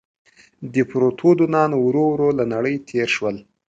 دیپروتودونان 0.73 1.71
ورو 1.85 2.03
ورو 2.11 2.29
له 2.37 2.43
نړۍ 2.53 2.75
تېر 2.89 3.07
شول. 3.15 3.35